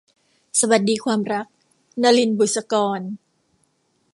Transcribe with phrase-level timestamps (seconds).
[0.59, 1.47] สวัสดีความรัก-
[2.01, 2.99] นลิน บุษกร